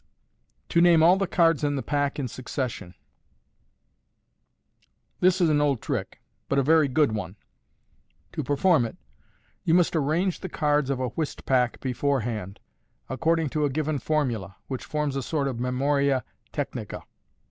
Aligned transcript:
To 0.69 0.81
Name 0.81 1.03
all 1.03 1.19
thb 1.19 1.29
Cards 1.29 1.63
in 1.63 1.75
the 1.75 1.83
Pack 1.83 2.17
in 2.17 2.27
Succession. 2.27 2.89
^ 2.89 2.93
This 5.19 5.39
is 5.39 5.47
an 5.47 5.61
old 5.61 5.79
trick, 5.79 6.21
but 6.49 6.57
a 6.57 6.63
very 6.63 6.87
good 6.87 7.11
one. 7.11 7.35
To 8.31 8.41
perform 8.43 8.83
it, 8.85 8.97
you 9.63 9.75
muvw 9.75 9.95
arrange 9.97 10.39
the 10.39 10.49
cards 10.49 10.89
of 10.89 10.99
a 10.99 11.09
whist 11.09 11.45
pack 11.45 11.79
beforehand, 11.81 12.59
according 13.09 13.49
to 13.49 13.63
a 13.63 13.69
given 13.69 13.99
formula, 13.99 14.55
which 14.67 14.85
forms 14.85 15.15
a 15.15 15.21
sort 15.21 15.47
of 15.47 15.59
memoria 15.59 16.23
technica. 16.51 17.03